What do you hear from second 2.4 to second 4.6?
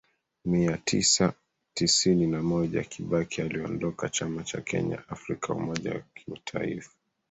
moja Kibaki aliondoka chama